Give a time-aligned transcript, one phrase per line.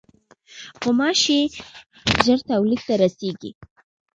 [0.81, 1.39] غوماشې
[2.25, 3.51] ژر تولید ته رسېږي.